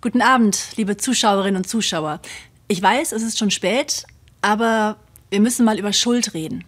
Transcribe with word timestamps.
Guten 0.00 0.22
Abend, 0.22 0.76
liebe 0.76 0.96
Zuschauerinnen 0.96 1.56
und 1.56 1.68
Zuschauer. 1.68 2.20
Ich 2.68 2.80
weiß, 2.80 3.10
es 3.10 3.24
ist 3.24 3.36
schon 3.36 3.50
spät, 3.50 4.04
aber 4.42 4.96
wir 5.28 5.40
müssen 5.40 5.64
mal 5.64 5.76
über 5.76 5.92
Schuld 5.92 6.34
reden. 6.34 6.62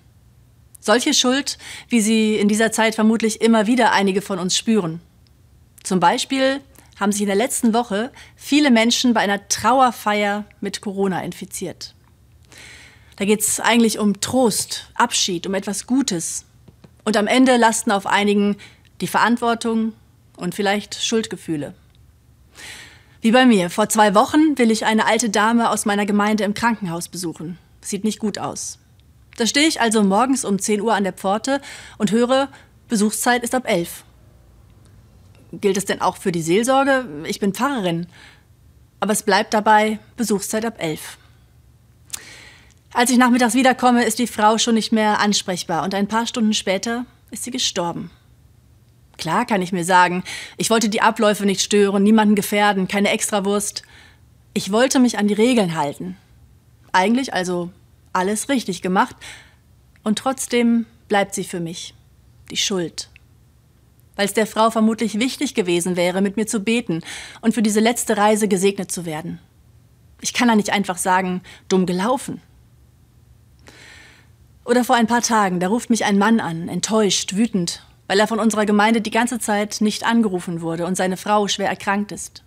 Solche 0.80 1.14
Schuld, 1.14 1.56
wie 1.88 2.00
sie 2.00 2.34
in 2.34 2.48
dieser 2.48 2.72
Zeit 2.72 2.96
vermutlich 2.96 3.40
immer 3.40 3.68
wieder 3.68 3.92
einige 3.92 4.20
von 4.20 4.40
uns 4.40 4.58
spüren. 4.58 5.00
Zum 5.84 6.00
Beispiel 6.00 6.60
haben 6.98 7.12
sich 7.12 7.20
in 7.20 7.28
der 7.28 7.36
letzten 7.36 7.72
Woche 7.72 8.10
viele 8.34 8.72
Menschen 8.72 9.14
bei 9.14 9.20
einer 9.20 9.46
Trauerfeier 9.46 10.44
mit 10.60 10.80
Corona 10.80 11.22
infiziert. 11.22 11.94
Da 13.14 13.26
geht 13.26 13.42
es 13.42 13.60
eigentlich 13.60 14.00
um 14.00 14.20
Trost, 14.20 14.90
Abschied, 14.96 15.46
um 15.46 15.54
etwas 15.54 15.86
Gutes. 15.86 16.46
Und 17.04 17.16
am 17.16 17.28
Ende 17.28 17.58
lasten 17.58 17.92
auf 17.92 18.08
einigen 18.08 18.56
die 19.00 19.06
Verantwortung 19.06 19.92
und 20.36 20.56
vielleicht 20.56 20.96
Schuldgefühle. 20.96 21.74
Wie 23.22 23.32
bei 23.32 23.44
mir. 23.44 23.68
Vor 23.68 23.88
zwei 23.88 24.14
Wochen 24.14 24.56
will 24.56 24.70
ich 24.70 24.86
eine 24.86 25.06
alte 25.06 25.28
Dame 25.28 25.70
aus 25.70 25.84
meiner 25.84 26.06
Gemeinde 26.06 26.44
im 26.44 26.54
Krankenhaus 26.54 27.08
besuchen. 27.08 27.58
Sieht 27.82 28.04
nicht 28.04 28.18
gut 28.18 28.38
aus. 28.38 28.78
Da 29.36 29.46
stehe 29.46 29.68
ich 29.68 29.80
also 29.80 30.02
morgens 30.02 30.44
um 30.44 30.58
10 30.58 30.80
Uhr 30.80 30.94
an 30.94 31.04
der 31.04 31.12
Pforte 31.12 31.60
und 31.98 32.12
höre, 32.12 32.48
Besuchszeit 32.88 33.42
ist 33.42 33.54
ab 33.54 33.64
11. 33.66 34.04
Gilt 35.52 35.76
es 35.76 35.84
denn 35.84 36.00
auch 36.00 36.16
für 36.16 36.32
die 36.32 36.42
Seelsorge? 36.42 37.06
Ich 37.24 37.40
bin 37.40 37.52
Pfarrerin. 37.52 38.06
Aber 39.00 39.12
es 39.12 39.22
bleibt 39.22 39.54
dabei, 39.54 39.98
Besuchszeit 40.16 40.64
ab 40.64 40.74
11. 40.78 41.18
Als 42.92 43.10
ich 43.10 43.18
nachmittags 43.18 43.54
wiederkomme, 43.54 44.04
ist 44.04 44.18
die 44.18 44.26
Frau 44.26 44.58
schon 44.58 44.74
nicht 44.74 44.92
mehr 44.92 45.20
ansprechbar 45.20 45.84
und 45.84 45.94
ein 45.94 46.08
paar 46.08 46.26
Stunden 46.26 46.54
später 46.54 47.06
ist 47.30 47.44
sie 47.44 47.50
gestorben. 47.50 48.10
Klar 49.20 49.44
kann 49.44 49.60
ich 49.60 49.70
mir 49.70 49.84
sagen, 49.84 50.24
ich 50.56 50.70
wollte 50.70 50.88
die 50.88 51.02
Abläufe 51.02 51.44
nicht 51.44 51.60
stören, 51.60 52.02
niemanden 52.02 52.34
gefährden, 52.34 52.88
keine 52.88 53.10
Extrawurst. 53.10 53.82
Ich 54.54 54.72
wollte 54.72 54.98
mich 54.98 55.18
an 55.18 55.28
die 55.28 55.34
Regeln 55.34 55.76
halten. 55.76 56.16
Eigentlich 56.90 57.34
also 57.34 57.70
alles 58.14 58.48
richtig 58.48 58.80
gemacht. 58.80 59.14
Und 60.02 60.18
trotzdem 60.18 60.86
bleibt 61.08 61.34
sie 61.34 61.44
für 61.44 61.60
mich 61.60 61.94
die 62.50 62.56
Schuld. 62.56 63.10
Weil 64.16 64.24
es 64.24 64.32
der 64.32 64.46
Frau 64.46 64.70
vermutlich 64.70 65.20
wichtig 65.20 65.54
gewesen 65.54 65.96
wäre, 65.96 66.22
mit 66.22 66.38
mir 66.38 66.46
zu 66.46 66.60
beten 66.60 67.02
und 67.42 67.52
für 67.52 67.62
diese 67.62 67.80
letzte 67.80 68.16
Reise 68.16 68.48
gesegnet 68.48 68.90
zu 68.90 69.04
werden. 69.04 69.38
Ich 70.22 70.32
kann 70.32 70.48
da 70.48 70.56
nicht 70.56 70.72
einfach 70.72 70.96
sagen, 70.96 71.42
dumm 71.68 71.84
gelaufen. 71.84 72.40
Oder 74.64 74.82
vor 74.82 74.96
ein 74.96 75.06
paar 75.06 75.22
Tagen, 75.22 75.60
da 75.60 75.68
ruft 75.68 75.90
mich 75.90 76.06
ein 76.06 76.16
Mann 76.16 76.40
an, 76.40 76.68
enttäuscht, 76.68 77.36
wütend 77.36 77.82
weil 78.10 78.18
er 78.18 78.26
von 78.26 78.40
unserer 78.40 78.66
Gemeinde 78.66 79.00
die 79.00 79.12
ganze 79.12 79.38
Zeit 79.38 79.80
nicht 79.80 80.04
angerufen 80.04 80.62
wurde 80.62 80.84
und 80.84 80.96
seine 80.96 81.16
Frau 81.16 81.46
schwer 81.46 81.68
erkrankt 81.68 82.10
ist. 82.10 82.42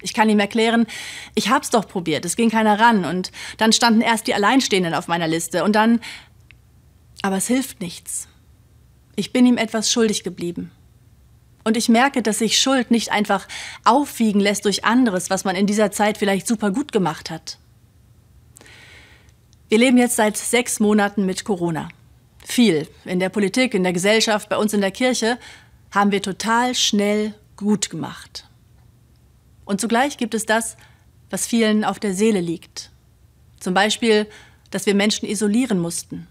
Ich 0.00 0.14
kann 0.14 0.30
ihm 0.30 0.38
erklären, 0.38 0.86
ich 1.34 1.50
hab's 1.50 1.70
doch 1.70 1.88
probiert, 1.88 2.24
es 2.24 2.36
ging 2.36 2.50
keiner 2.50 2.78
ran 2.78 3.04
und 3.04 3.32
dann 3.56 3.72
standen 3.72 4.00
erst 4.00 4.28
die 4.28 4.34
Alleinstehenden 4.34 4.94
auf 4.94 5.08
meiner 5.08 5.26
Liste 5.26 5.64
und 5.64 5.74
dann. 5.74 5.98
Aber 7.20 7.36
es 7.36 7.48
hilft 7.48 7.80
nichts. 7.80 8.28
Ich 9.16 9.32
bin 9.32 9.44
ihm 9.44 9.58
etwas 9.58 9.90
schuldig 9.90 10.22
geblieben. 10.22 10.70
Und 11.64 11.76
ich 11.76 11.88
merke, 11.88 12.22
dass 12.22 12.38
sich 12.38 12.60
Schuld 12.60 12.92
nicht 12.92 13.10
einfach 13.10 13.48
aufwiegen 13.84 14.40
lässt 14.40 14.66
durch 14.66 14.84
anderes, 14.84 15.30
was 15.30 15.42
man 15.42 15.56
in 15.56 15.66
dieser 15.66 15.90
Zeit 15.90 16.16
vielleicht 16.16 16.46
super 16.46 16.70
gut 16.70 16.92
gemacht 16.92 17.28
hat. 17.28 17.58
Wir 19.68 19.78
leben 19.78 19.98
jetzt 19.98 20.14
seit 20.14 20.36
sechs 20.36 20.78
Monaten 20.78 21.26
mit 21.26 21.44
Corona 21.44 21.88
viel 22.52 22.86
in 23.04 23.18
der 23.18 23.28
Politik, 23.28 23.74
in 23.74 23.82
der 23.82 23.92
Gesellschaft, 23.92 24.48
bei 24.48 24.56
uns 24.56 24.72
in 24.72 24.80
der 24.80 24.90
Kirche, 24.90 25.38
haben 25.90 26.12
wir 26.12 26.22
total 26.22 26.74
schnell 26.74 27.34
gut 27.56 27.90
gemacht. 27.90 28.46
Und 29.64 29.80
zugleich 29.80 30.16
gibt 30.16 30.34
es 30.34 30.46
das, 30.46 30.76
was 31.30 31.46
vielen 31.46 31.84
auf 31.84 31.98
der 31.98 32.14
Seele 32.14 32.40
liegt. 32.40 32.90
Zum 33.58 33.74
Beispiel, 33.74 34.26
dass 34.70 34.86
wir 34.86 34.94
Menschen 34.94 35.28
isolieren 35.28 35.78
mussten, 35.78 36.26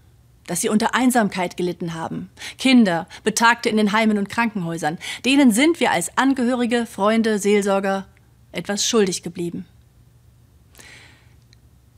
dass 0.46 0.60
sie 0.60 0.68
unter 0.68 0.94
Einsamkeit 0.94 1.56
gelitten 1.56 1.94
haben. 1.94 2.30
Kinder, 2.58 3.08
Betagte 3.24 3.68
in 3.68 3.76
den 3.76 3.92
Heimen 3.92 4.18
und 4.18 4.28
Krankenhäusern, 4.28 4.98
denen 5.24 5.50
sind 5.50 5.80
wir 5.80 5.90
als 5.90 6.16
Angehörige, 6.16 6.86
Freunde, 6.86 7.38
Seelsorger 7.38 8.06
etwas 8.52 8.86
schuldig 8.86 9.22
geblieben. 9.22 9.64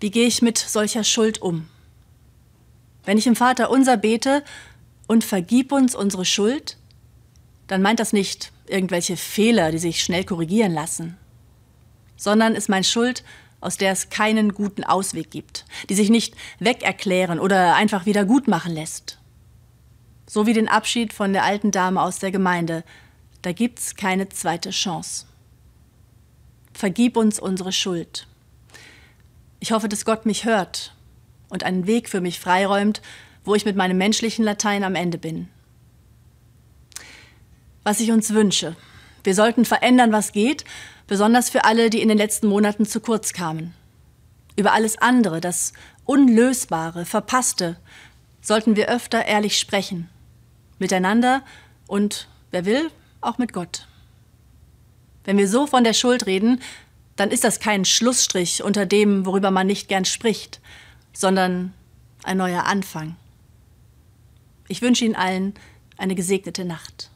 Wie 0.01 0.11
gehe 0.11 0.27
ich 0.27 0.43
mit 0.43 0.59
solcher 0.59 1.03
Schuld 1.03 1.41
um? 1.43 1.67
Wenn 3.05 3.19
ich 3.19 3.27
im 3.27 3.37
Vater 3.37 3.71
unser 3.71 3.97
bete 3.97 4.43
und 5.07 5.25
vergib 5.25 5.73
uns 5.73 5.95
unsere 5.95 6.25
Schuld, 6.25 6.77
dann 7.67 7.83
meint 7.83 8.01
das 8.01 8.13
nicht 8.13 8.53
irgendwelche 8.67 9.17
Fehler, 9.17 9.71
die 9.71 9.79
sich 9.79 10.03
schnell 10.03 10.25
korrigieren 10.25 10.73
lassen, 10.73 11.17
sondern 12.17 12.55
ist 12.55 12.69
mein 12.69 12.85
Schuld, 12.85 13.25
aus 13.61 13.77
der 13.77 13.93
es 13.93 14.11
keinen 14.11 14.53
guten 14.53 14.85
Ausweg 14.85 15.31
gibt, 15.31 15.65
die 15.89 15.95
sich 15.95 16.11
nicht 16.11 16.35
wegerklären 16.59 17.41
oder 17.41 17.75
einfach 17.75 18.07
wieder 18.07 18.25
gut 18.25 18.49
machen 18.49 18.75
lässt. 18.75 19.19
So 20.27 20.47
wie 20.47 20.53
den 20.53 20.69
Abschied 20.69 21.13
von 21.13 21.33
der 21.33 21.45
alten 21.45 21.71
Dame 21.71 22.01
aus 22.01 22.19
der 22.19 22.31
Gemeinde, 22.31 22.85
da 23.43 23.53
gibt's 23.53 23.97
keine 23.97 24.29
zweite 24.31 24.71
Chance. 24.71 25.27
Vergib 26.73 27.17
uns 27.17 27.39
unsere 27.39 27.73
Schuld. 27.73 28.27
Ich 29.61 29.73
hoffe, 29.73 29.89
dass 29.89 30.05
Gott 30.05 30.27
mich 30.27 30.45
hört 30.45 30.94
und 31.55 31.63
einen 31.63 31.87
Weg 31.87 32.09
für 32.09 32.21
mich 32.21 32.41
freiräumt, 32.41 33.01
wo 33.45 33.55
ich 33.55 33.65
mit 33.65 33.77
meinem 33.77 33.97
menschlichen 33.97 34.45
Latein 34.45 34.83
am 34.83 34.97
Ende 34.97 35.19
bin. 35.19 35.49
Was 37.85 38.01
ich 38.01 38.11
uns 38.11 38.35
wünsche. 38.35 38.75
Wir 39.23 39.37
sollten 39.37 39.65
verändern, 39.65 40.11
was 40.11 40.33
geht, 40.33 40.65
besonders 41.07 41.51
für 41.51 41.65
alle, 41.65 41.91
die 41.91 42.03
in 42.03 42.09
den 42.09 42.19
letzten 42.19 42.49
Monaten 42.49 42.87
zu 42.87 42.99
kurz 42.99 43.33
kamen. 43.33 43.73
Über 44.57 44.73
alles 44.73 44.99
andere, 44.99 45.41
das 45.41 45.73
Unlösbare, 46.05 47.05
Verpasste, 47.05 47.77
sollten 48.41 48.75
wir 48.75 48.89
öfter 48.89 49.25
ehrlich 49.25 49.57
sprechen. 49.57 50.09
Miteinander 50.81 51.45
und, 51.87 52.29
wer 52.51 52.65
will, 52.65 52.91
auch 53.21 53.39
mit 53.39 53.53
Gott. 53.53 53.87
Wenn 55.23 55.39
wir 55.39 55.49
so 55.49 55.69
von 55.69 55.85
der 55.85 55.95
Schuld 55.95 56.27
reden, 56.27 56.61
dann 57.15 57.31
ist 57.31 57.45
das 57.45 57.61
kein 57.61 57.85
Schlussstrich 57.85 58.65
unter 58.65 58.87
dem, 58.87 59.25
worüber 59.25 59.53
man 59.53 59.69
nicht 59.69 59.87
gern 59.87 60.05
spricht, 60.05 60.61
sondern 61.15 61.73
ein 62.23 62.37
neuer 62.37 62.65
Anfang. 62.65 63.17
Ich 64.69 64.83
wünsche 64.83 65.05
Ihnen 65.05 65.15
allen 65.15 65.55
eine 65.97 66.15
gesegnete 66.15 66.65
Nacht. 66.65 67.11